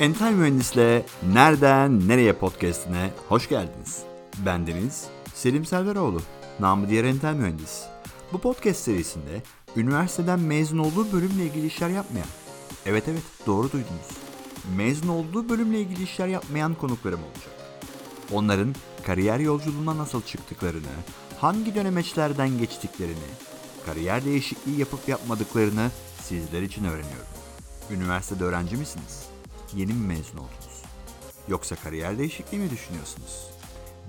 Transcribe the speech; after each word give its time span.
Entel 0.00 0.32
Mühendis'le 0.32 1.04
Nereden 1.32 2.08
Nereye 2.08 2.32
podcastine 2.32 3.10
hoş 3.28 3.48
geldiniz. 3.48 4.02
Bendeniz 4.46 5.06
Selim 5.34 5.64
Selveroğlu, 5.64 6.22
namı 6.60 6.88
diğer 6.88 7.04
Entel 7.04 7.34
Mühendis. 7.34 7.82
Bu 8.32 8.38
podcast 8.38 8.80
serisinde 8.80 9.42
üniversiteden 9.76 10.40
mezun 10.40 10.78
olduğu 10.78 11.12
bölümle 11.12 11.44
ilgili 11.44 11.66
işler 11.66 11.88
yapmayan, 11.88 12.26
evet 12.86 13.08
evet 13.08 13.22
doğru 13.46 13.72
duydunuz, 13.72 14.08
mezun 14.76 15.08
olduğu 15.08 15.48
bölümle 15.48 15.80
ilgili 15.80 16.02
işler 16.02 16.28
yapmayan 16.28 16.74
konuklarım 16.74 17.20
olacak. 17.20 17.54
Onların 18.32 18.74
kariyer 19.06 19.38
yolculuğuna 19.38 19.96
nasıl 19.96 20.22
çıktıklarını, 20.22 20.94
hangi 21.38 21.74
dönemeçlerden 21.74 22.58
geçtiklerini, 22.58 23.30
kariyer 23.86 24.24
değişikliği 24.24 24.78
yapıp 24.78 25.08
yapmadıklarını 25.08 25.90
sizler 26.22 26.62
için 26.62 26.84
öğreniyorum. 26.84 27.26
Üniversitede 27.90 28.44
öğrenci 28.44 28.76
misiniz? 28.76 29.29
Yeni 29.76 29.92
mi 29.92 30.06
mezun 30.06 30.38
oldunuz? 30.38 30.82
Yoksa 31.48 31.76
kariyer 31.76 32.18
değişikliği 32.18 32.58
mi 32.58 32.70
düşünüyorsunuz? 32.70 33.50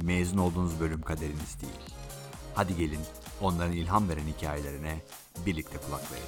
Mezun 0.04 0.38
olduğunuz 0.38 0.80
bölüm 0.80 1.02
kaderiniz 1.02 1.62
değil. 1.62 1.96
Hadi 2.56 2.78
gelin 2.78 3.00
onların 3.42 3.74
ilham 3.74 4.10
veren 4.10 4.28
hikayelerine 4.38 5.02
birlikte 5.46 5.78
kulak 5.78 6.12
verelim. 6.12 6.28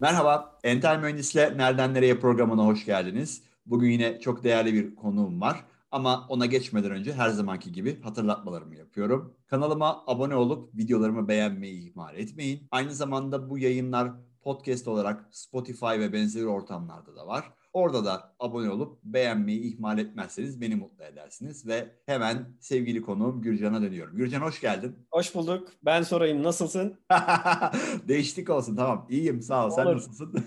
Merhaba, 0.00 0.58
Entel 0.64 0.98
Mühendis'le 0.98 1.34
Nereden 1.34 1.94
Nereye 1.94 2.20
programına 2.20 2.66
hoş 2.66 2.84
geldiniz. 2.84 3.42
Bugün 3.66 3.90
yine 3.90 4.20
çok 4.20 4.44
değerli 4.44 4.74
bir 4.74 4.96
konuğum 4.96 5.40
var. 5.40 5.64
Ama 5.90 6.26
ona 6.28 6.46
geçmeden 6.46 6.90
önce 6.90 7.12
her 7.12 7.28
zamanki 7.28 7.72
gibi 7.72 8.02
hatırlatmalarımı 8.02 8.76
yapıyorum. 8.76 9.34
Kanalıma 9.46 10.04
abone 10.06 10.34
olup 10.34 10.74
videolarımı 10.74 11.28
beğenmeyi 11.28 11.90
ihmal 11.90 12.16
etmeyin. 12.16 12.68
Aynı 12.70 12.94
zamanda 12.94 13.50
bu 13.50 13.58
yayınlar 13.58 14.12
podcast 14.42 14.88
olarak 14.88 15.28
Spotify 15.30 15.86
ve 15.86 16.12
benzeri 16.12 16.46
ortamlarda 16.46 17.16
da 17.16 17.26
var. 17.26 17.52
Orada 17.72 18.04
da 18.04 18.34
abone 18.38 18.70
olup 18.70 19.02
beğenmeyi 19.02 19.74
ihmal 19.74 19.98
etmezseniz 19.98 20.60
beni 20.60 20.74
mutlu 20.74 21.04
edersiniz. 21.04 21.66
Ve 21.66 21.88
hemen 22.06 22.56
sevgili 22.60 23.02
konuğum 23.02 23.42
Gürcan'a 23.42 23.82
dönüyorum. 23.82 24.16
Gürcan 24.16 24.40
hoş 24.40 24.60
geldin. 24.60 25.06
Hoş 25.10 25.34
bulduk. 25.34 25.68
Ben 25.84 26.02
sorayım 26.02 26.42
nasılsın? 26.42 27.00
Değişiklik 28.08 28.50
olsun 28.50 28.76
tamam. 28.76 29.06
İyiyim 29.10 29.42
sağ 29.42 29.66
ol. 29.66 29.70
Olur. 29.70 29.76
Sen 29.76 29.86
nasılsın? 29.86 30.44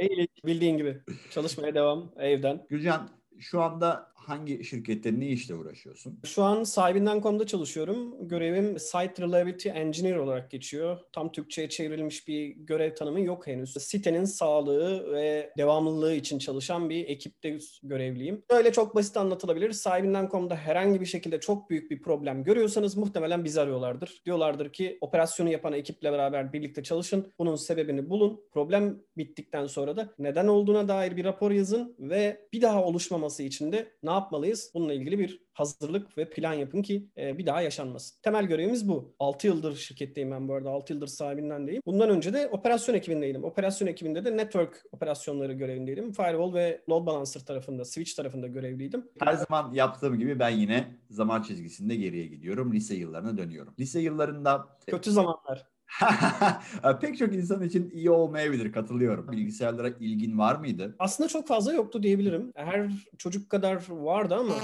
İyilik 0.00 0.46
bildiğin 0.46 0.76
gibi. 0.76 1.02
Çalışmaya 1.30 1.74
devam 1.74 2.12
evden. 2.16 2.66
Gürcan 2.70 3.08
şu 3.38 3.62
anda 3.62 4.12
hangi 4.28 4.64
şirkette 4.64 5.20
ne 5.20 5.28
işle 5.28 5.54
uğraşıyorsun? 5.54 6.20
Şu 6.24 6.42
an 6.42 6.64
sahibinden.com'da 6.64 7.46
çalışıyorum. 7.46 8.28
Görevim 8.28 8.78
Site 8.78 9.22
Reliability 9.22 9.68
Engineer 9.68 10.16
olarak 10.16 10.50
geçiyor. 10.50 10.98
Tam 11.12 11.32
Türkçe'ye 11.32 11.68
çevrilmiş 11.68 12.28
bir 12.28 12.48
görev 12.48 12.94
tanımı 12.94 13.20
yok 13.20 13.46
henüz. 13.46 13.74
Sitenin 13.74 14.24
sağlığı 14.24 15.12
ve 15.12 15.52
devamlılığı 15.58 16.14
için 16.14 16.38
çalışan 16.38 16.90
bir 16.90 17.08
ekipte 17.08 17.58
görevliyim. 17.82 18.42
Öyle 18.50 18.72
çok 18.72 18.94
basit 18.94 19.16
anlatılabilir. 19.16 19.72
Sahibinden.com'da 19.72 20.56
herhangi 20.56 21.00
bir 21.00 21.06
şekilde 21.06 21.40
çok 21.40 21.70
büyük 21.70 21.90
bir 21.90 22.02
problem 22.02 22.44
görüyorsanız 22.44 22.96
muhtemelen 22.96 23.44
bizi 23.44 23.60
arıyorlardır. 23.60 24.22
Diyorlardır 24.24 24.72
ki 24.72 24.98
operasyonu 25.00 25.50
yapan 25.50 25.72
ekiple 25.72 26.12
beraber 26.12 26.52
birlikte 26.52 26.82
çalışın. 26.82 27.32
Bunun 27.38 27.54
sebebini 27.54 28.10
bulun. 28.10 28.40
Problem 28.52 28.98
bittikten 29.16 29.66
sonra 29.66 29.96
da 29.96 30.14
neden 30.18 30.46
olduğuna 30.46 30.88
dair 30.88 31.16
bir 31.16 31.24
rapor 31.24 31.50
yazın 31.50 31.96
ve 31.98 32.46
bir 32.52 32.62
daha 32.62 32.84
oluşmaması 32.84 33.42
için 33.42 33.72
de 33.72 33.92
ne 34.02 34.10
yapmalıyız? 34.16 34.70
Bununla 34.74 34.92
ilgili 34.92 35.18
bir 35.18 35.42
hazırlık 35.52 36.18
ve 36.18 36.30
plan 36.30 36.52
yapın 36.52 36.82
ki 36.82 37.08
e, 37.16 37.38
bir 37.38 37.46
daha 37.46 37.62
yaşanmasın. 37.62 38.20
Temel 38.22 38.44
görevimiz 38.44 38.88
bu. 38.88 39.14
6 39.18 39.46
yıldır 39.46 39.76
şirketteyim 39.76 40.30
ben 40.30 40.48
bu 40.48 40.54
arada. 40.54 40.70
6 40.70 40.92
yıldır 40.92 41.06
sahibinden 41.06 41.66
deyim. 41.66 41.82
Bundan 41.86 42.10
önce 42.10 42.32
de 42.32 42.48
operasyon 42.48 42.94
ekibindeydim. 42.94 43.44
Operasyon 43.44 43.88
ekibinde 43.88 44.24
de 44.24 44.36
network 44.36 44.82
operasyonları 44.92 45.52
görevindeydim. 45.52 46.12
Firewall 46.12 46.54
ve 46.54 46.82
load 46.90 47.06
balancer 47.06 47.40
tarafında, 47.40 47.84
switch 47.84 48.16
tarafında 48.16 48.46
görevliydim. 48.46 49.08
Her 49.20 49.32
zaman 49.32 49.74
yaptığım 49.74 50.18
gibi 50.18 50.38
ben 50.38 50.50
yine 50.50 50.98
zaman 51.10 51.42
çizgisinde 51.42 51.96
geriye 51.96 52.26
gidiyorum. 52.26 52.72
Lise 52.72 52.94
yıllarına 52.94 53.38
dönüyorum. 53.38 53.74
Lise 53.78 54.00
yıllarında... 54.00 54.66
Kötü 54.86 55.10
zamanlar. 55.10 55.75
Pek 57.00 57.18
çok 57.18 57.34
insan 57.34 57.62
için 57.62 57.90
iyi 57.90 58.10
olmayabilir 58.10 58.72
katılıyorum. 58.72 59.32
Bilgisayarlara 59.32 59.88
ilgin 59.88 60.38
var 60.38 60.56
mıydı? 60.56 60.96
Aslında 60.98 61.28
çok 61.28 61.48
fazla 61.48 61.72
yoktu 61.72 62.02
diyebilirim. 62.02 62.52
Her 62.54 62.90
çocuk 63.18 63.50
kadar 63.50 63.82
vardı 63.90 64.34
ama 64.34 64.54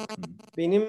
benim 0.57 0.83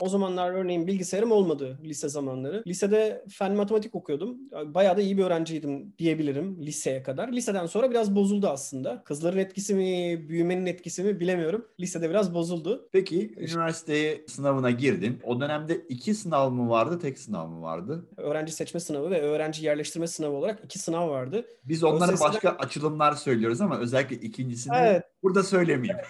o 0.00 0.08
zamanlar 0.08 0.52
örneğin 0.52 0.86
bilgisayarım 0.86 1.32
olmadı 1.32 1.78
lise 1.84 2.08
zamanları. 2.08 2.62
Lisede 2.66 3.24
fen 3.28 3.54
matematik 3.54 3.94
okuyordum. 3.94 4.36
Bayağı 4.66 4.96
da 4.96 5.00
iyi 5.00 5.18
bir 5.18 5.24
öğrenciydim 5.24 5.94
diyebilirim 5.98 6.62
liseye 6.62 7.02
kadar. 7.02 7.32
Liseden 7.32 7.66
sonra 7.66 7.90
biraz 7.90 8.14
bozuldu 8.16 8.48
aslında. 8.48 9.02
Kızların 9.04 9.38
etkisi 9.38 9.74
mi, 9.74 10.28
büyümenin 10.28 10.66
etkisi 10.66 11.02
mi 11.02 11.20
bilemiyorum. 11.20 11.66
Lisede 11.80 12.10
biraz 12.10 12.34
bozuldu. 12.34 12.88
Peki 12.92 13.34
üniversiteye 13.36 14.24
sınavına 14.28 14.70
girdin. 14.70 15.18
O 15.24 15.40
dönemde 15.40 15.74
iki 15.88 16.14
sınav 16.14 16.50
mı 16.50 16.68
vardı, 16.70 16.98
tek 16.98 17.18
sınav 17.18 17.48
mı 17.48 17.62
vardı? 17.62 18.06
Öğrenci 18.16 18.52
seçme 18.52 18.80
sınavı 18.80 19.10
ve 19.10 19.20
öğrenci 19.20 19.64
yer 19.64 19.75
yerleştirme 19.76 20.06
sınavı 20.06 20.36
olarak 20.36 20.64
iki 20.64 20.78
sınav 20.78 21.10
vardı. 21.10 21.46
Biz 21.64 21.84
onlara 21.84 22.12
Özellikle... 22.12 22.24
başka 22.24 22.50
açılımlar 22.50 23.12
söylüyoruz 23.12 23.60
ama 23.60 23.78
özellikle 23.78 24.16
ikincisini 24.16 24.76
evet. 24.76 25.04
burada 25.22 25.42
söylemeyeyim. 25.42 26.00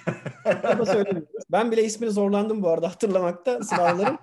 burada 0.44 0.86
söylemeyeyim. 0.86 1.26
Ben 1.52 1.70
bile 1.70 1.84
ismini 1.84 2.10
zorlandım 2.10 2.62
bu 2.62 2.68
arada 2.68 2.88
hatırlamakta 2.88 3.62
sınavların. 3.62 4.18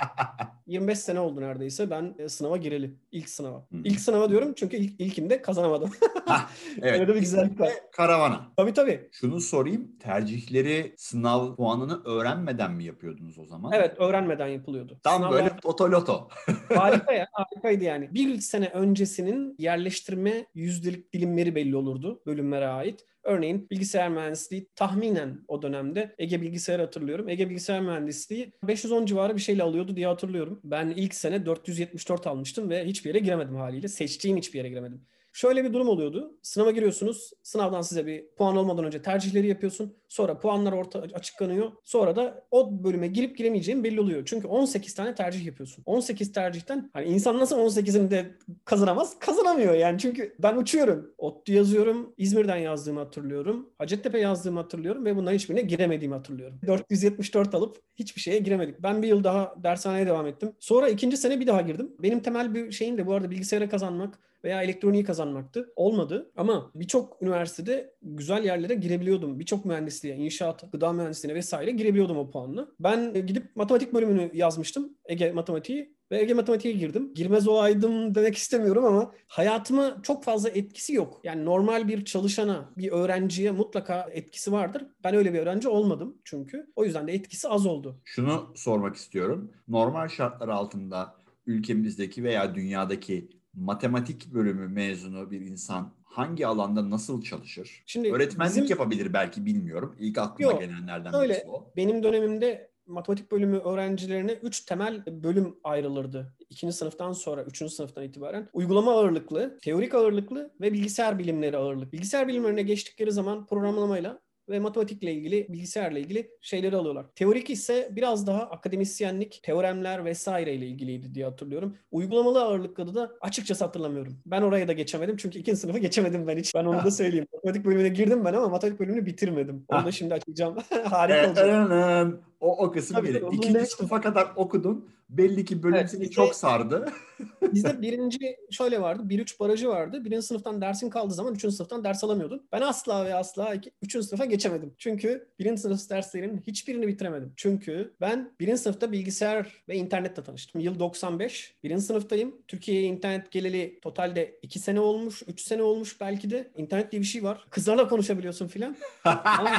25 0.68 1.00
sene 1.00 1.20
oldu 1.20 1.42
neredeyse 1.42 1.90
ben 1.90 2.16
e, 2.20 2.30
sınava 2.30 2.58
gireli. 2.58 2.94
ilk 3.12 3.30
sınava. 3.30 3.66
Hmm. 3.70 3.86
İlk 3.86 4.00
sınava 4.00 4.30
diyorum 4.30 4.54
çünkü 4.56 4.78
ilk, 4.78 5.02
ilkinde 5.02 5.42
kazanamadım. 5.42 5.92
evet. 6.82 7.00
Öyle 7.00 7.16
bir 7.16 7.20
güzellik 7.20 7.60
var. 7.60 7.72
Karavana. 7.92 8.52
Tabii 8.58 8.74
tabii. 8.74 9.10
Şunu 9.12 9.42
sorayım. 9.42 10.00
Tercihleri 10.00 10.96
sınav 10.98 11.56
puanını 11.56 12.04
öğrenmeden 12.06 12.72
mi 12.72 12.84
yapıyordunuz 12.84 13.40
o 13.40 13.46
zaman? 13.46 13.72
Evet 13.76 14.00
öğrenmeden 14.00 14.48
yapılıyordu. 14.48 15.00
Tam 15.04 15.16
Sınavlar... 15.16 15.44
böyle 15.44 15.56
otoloto. 15.64 16.28
harika 16.76 17.14
ya. 17.14 17.28
Harikaydı 17.32 17.84
yani. 17.84 18.14
Bir 18.14 18.40
sene 18.40 18.70
öncesinin 18.70 19.33
yerleştirme 19.60 20.46
yüzdelik 20.56 21.14
dilimleri 21.14 21.56
belli 21.56 21.76
olurdu 21.76 22.22
bölümlere 22.26 22.68
ait. 22.68 23.06
Örneğin 23.24 23.68
bilgisayar 23.70 24.10
mühendisliği 24.10 24.68
tahminen 24.76 25.40
o 25.48 25.62
dönemde 25.62 26.16
Ege 26.18 26.42
Bilgisayar 26.42 26.80
hatırlıyorum. 26.80 27.30
Ege 27.30 27.50
Bilgisayar 27.50 27.82
Mühendisliği 27.82 28.52
510 28.64 29.06
civarı 29.06 29.36
bir 29.36 29.42
şeyle 29.42 29.64
alıyordu 29.64 29.96
diye 29.96 30.08
hatırlıyorum. 30.08 30.62
Ben 30.64 30.90
ilk 30.90 31.16
sene 31.16 31.46
474 31.46 32.28
almıştım 32.28 32.70
ve 32.70 32.86
hiçbir 32.86 33.10
yere 33.10 33.20
giremedim 33.20 33.56
haliyle. 33.56 33.88
Seçtiğim 33.88 34.38
hiçbir 34.38 34.58
yere 34.58 34.70
giremedim. 34.70 35.06
Şöyle 35.34 35.64
bir 35.64 35.74
durum 35.74 35.88
oluyordu. 35.88 36.40
Sınava 36.42 36.72
giriyorsunuz. 36.72 37.32
Sınavdan 37.44 37.82
size 37.82 38.06
bir 38.06 38.26
puan 38.38 38.56
olmadan 38.56 38.86
önce 38.86 39.02
tercihleri 39.02 39.48
yapıyorsun. 39.48 39.98
Sonra 40.14 40.40
puanlar 40.40 40.72
orta 40.72 41.00
açıklanıyor. 41.00 41.72
Sonra 41.84 42.16
da 42.16 42.46
o 42.52 42.84
bölüme 42.84 43.08
girip 43.08 43.38
giremeyeceğin 43.38 43.84
belli 43.84 44.02
oluyor. 44.02 44.24
Çünkü 44.26 44.48
18 44.48 44.96
tane 44.96 45.16
tercih 45.16 45.46
yapıyorsun. 45.46 45.84
18 45.86 46.32
tercihten 46.32 46.90
hani 46.94 47.06
insan 47.06 47.40
nasıl 47.40 47.58
18'ini 47.58 48.12
de 48.12 48.38
kazanamaz? 48.66 49.20
Kazanamıyor 49.20 49.74
yani. 49.74 50.00
Çünkü 50.00 50.36
ben 50.40 50.58
uçuyorum. 50.58 51.14
ODTÜ 51.18 51.54
yazıyorum. 51.54 52.14
İzmir'den 52.18 52.58
yazdığımı 52.58 53.00
hatırlıyorum. 53.00 53.70
Hacettepe 53.78 54.20
yazdığımı 54.20 54.60
hatırlıyorum 54.60 55.06
ve 55.06 55.16
bunların 55.16 55.36
hiçbirine 55.36 55.62
giremediğimi 55.62 56.16
hatırlıyorum. 56.16 56.60
474 56.68 57.56
alıp 57.56 57.78
hiçbir 57.96 58.22
şeye 58.22 58.40
giremedik. 58.40 58.84
Ben 58.84 59.02
bir 59.02 59.08
yıl 59.08 59.24
daha 59.24 59.56
dershaneye 59.64 60.08
devam 60.08 60.28
ettim. 60.28 60.52
Sonra 60.60 60.90
ikinci 60.90 61.18
sene 61.18 61.40
bir 61.40 61.48
daha 61.48 61.62
girdim. 61.62 61.92
Benim 62.00 62.20
temel 62.20 62.54
bir 62.54 62.72
şeyim 62.72 62.98
de 62.98 63.08
bu 63.08 63.14
arada 63.14 63.32
bilgisayara 63.32 63.70
kazanmak 63.70 64.20
veya 64.44 64.64
elektroniği 64.64 65.04
kazanmaktı. 65.04 65.74
Olmadı 65.76 66.32
ama 66.36 66.72
birçok 66.76 67.22
üniversitede 67.22 67.94
güzel 68.02 68.46
yerlere 68.46 68.74
girebiliyordum. 68.74 69.40
Birçok 69.40 69.66
mühendisliğe, 70.04 70.16
inşaat, 70.26 70.72
gıda 70.72 70.94
mühendisliğine 70.94 71.38
vesaire 71.38 71.72
girebiliyordum 71.72 72.18
o 72.18 72.32
puanla. 72.32 72.68
Ben 72.80 73.14
gidip 73.14 73.56
matematik 73.56 73.94
bölümünü 73.94 74.32
yazmıştım. 74.34 74.98
Ege 75.06 75.32
matematiği 75.32 75.94
ve 76.12 76.22
Ege 76.22 76.34
Matematiğe 76.34 76.74
girdim. 76.74 77.14
Girmez 77.14 77.48
olaydım 77.48 78.16
demek 78.16 78.36
istemiyorum 78.36 78.86
ama 78.86 79.12
hayatıma 79.28 79.98
çok 80.04 80.24
fazla 80.24 80.50
etkisi 80.50 80.94
yok. 80.94 81.22
Yani 81.24 81.46
normal 81.46 81.88
bir 81.88 82.06
çalışana, 82.06 82.70
bir 82.78 82.92
öğrenciye 82.92 83.52
mutlaka 83.52 84.10
etkisi 84.12 84.52
vardır. 84.52 84.86
Ben 85.04 85.16
öyle 85.16 85.34
bir 85.34 85.40
öğrenci 85.40 85.68
olmadım 85.68 86.18
çünkü. 86.24 86.68
O 86.76 86.86
yüzden 86.86 87.08
de 87.08 87.14
etkisi 87.14 87.48
az 87.48 87.66
oldu. 87.66 88.02
Şunu 88.04 88.54
sormak 88.56 88.96
istiyorum. 88.96 89.52
Normal 89.68 90.08
şartlar 90.08 90.48
altında 90.48 91.16
ülkemizdeki 91.46 92.24
veya 92.24 92.56
dünyadaki 92.56 93.30
matematik 93.54 94.34
bölümü 94.34 94.68
mezunu 94.68 95.32
bir 95.32 95.42
insan 95.42 95.94
hangi 96.14 96.48
alanda 96.48 96.90
nasıl 96.90 97.22
çalışır? 97.22 97.84
Şimdi 97.86 98.14
Öğretmenlik 98.14 98.56
bizim... 98.56 98.70
yapabilir 98.70 99.14
belki 99.14 99.46
bilmiyorum. 99.46 99.96
İlk 100.00 100.18
aklıma 100.18 100.52
Yok, 100.52 100.62
gelenlerden 100.62 101.16
öyle. 101.16 101.34
birisi 101.34 101.48
o. 101.48 101.72
Benim 101.76 102.04
dönemimde 102.04 102.72
matematik 102.88 103.32
bölümü 103.32 103.58
öğrencilerine 103.58 104.32
üç 104.32 104.66
temel 104.66 105.06
bölüm 105.06 105.56
ayrılırdı. 105.64 106.34
İkinci 106.50 106.74
sınıftan 106.74 107.12
sonra, 107.12 107.44
üçüncü 107.44 107.74
sınıftan 107.74 108.04
itibaren. 108.04 108.50
Uygulama 108.54 108.92
ağırlıklı, 108.92 109.60
teorik 109.62 109.96
ağırlıklı 109.96 110.54
ve 110.62 110.74
bilgisayar 110.74 111.20
bilimleri 111.20 111.58
ağırlık. 111.58 111.94
Bilgisayar 111.94 112.28
bilimlerine 112.28 112.62
geçtikleri 112.62 113.12
zaman 113.12 113.46
programlamayla 113.46 114.20
ve 114.50 114.60
matematikle 114.60 115.14
ilgili, 115.14 115.48
bilgisayarla 115.50 116.00
ilgili 116.00 116.32
şeyleri 116.42 116.76
alıyorlar. 116.76 117.06
Teorik 117.16 117.50
ise 117.50 117.90
biraz 117.92 118.28
daha 118.28 118.42
akademisyenlik, 118.42 119.40
teoremler 119.44 120.06
vesaire 120.06 120.54
ile 120.54 120.66
ilgiliydi 120.66 121.16
diye 121.16 121.26
hatırlıyorum. 121.26 121.78
Uygulamalı 121.92 122.44
ağırlıklı 122.44 122.96
da 122.96 123.12
açıkçası 123.22 123.66
hatırlamıyorum. 123.66 124.20
Ben 124.26 124.42
oraya 124.42 124.68
da 124.68 124.74
geçemedim 124.74 125.18
çünkü 125.18 125.40
ikinci 125.40 125.60
sınıfı 125.60 125.80
geçemedim 125.80 126.28
ben 126.28 126.38
hiç. 126.38 126.56
Ben 126.56 126.66
onu 126.66 126.84
da 126.84 126.92
söyleyeyim. 126.92 127.28
Matematik 127.34 127.66
bölümüne 127.66 127.90
girdim 127.90 128.26
ben 128.26 128.34
ama 128.34 128.50
matematik 128.50 128.80
bölümünü 128.80 129.06
bitirmedim. 129.06 129.66
Onu 129.68 129.86
da 129.86 129.92
şimdi 129.92 130.14
açacağım. 130.14 130.58
Harika 130.84 131.28
olacak. 131.28 132.20
O, 132.44 132.66
o 132.66 132.72
kısım 132.72 132.96
Tabii, 132.96 133.10
bile. 133.10 133.20
tabii, 133.22 133.36
İkinci 133.36 133.58
uzun 133.58 133.66
sınıfa 133.66 134.02
kadar 134.02 134.28
okudun. 134.36 134.90
Belli 135.10 135.46
ki 135.46 135.64
bölüm 135.64 135.76
Evet, 135.76 135.90
seni 135.92 136.02
bizde- 136.02 136.12
çok 136.14 136.36
sardı. 136.36 136.90
Bizde 137.54 137.82
birinci 137.82 138.36
şöyle 138.52 138.82
vardı. 138.82 139.04
1-3 139.10 139.40
barajı 139.40 139.68
vardı. 139.68 140.06
Birinci 140.06 140.26
sınıftan 140.28 140.62
dersin 140.62 140.90
kaldığı 140.90 141.14
zaman 141.14 141.34
üçüncü 141.36 141.56
sınıftan 141.56 141.84
ders 141.84 142.04
alamıyordun. 142.04 142.48
Ben 142.52 142.62
asla 142.62 143.06
ve 143.06 143.16
asla 143.16 143.54
iki- 143.54 143.72
üçüncü 143.82 144.08
sınıfa 144.08 144.26
geçemedim. 144.26 144.74
Çünkü 144.78 145.28
birinci 145.40 145.62
sınıf 145.62 145.90
derslerinin 145.90 146.44
hiçbirini 146.48 146.88
bitiremedim. 146.88 147.34
Çünkü 147.36 147.94
ben 148.02 148.32
birinci 148.40 148.62
sınıfta 148.62 148.92
bilgisayar 148.92 149.64
ve 149.70 149.76
internetle 149.76 150.24
tanıştım. 150.24 150.62
Yıl 150.62 150.80
95. 150.80 151.56
Birinci 151.64 151.82
sınıftayım. 151.84 152.36
Türkiye'ye 152.48 152.88
internet 152.88 153.32
geleli 153.32 153.80
totalde 153.82 154.40
2 154.42 154.60
sene 154.60 154.80
olmuş, 154.80 155.24
3 155.28 155.42
sene 155.42 155.64
olmuş 155.64 156.02
belki 156.02 156.30
de. 156.30 156.52
İnternet 156.58 156.92
diye 156.92 157.02
bir 157.02 157.08
şey 157.08 157.24
var. 157.24 157.46
Kızlarla 157.50 157.88
konuşabiliyorsun 157.90 158.48
filan. 158.48 158.76
Ama 159.06 159.52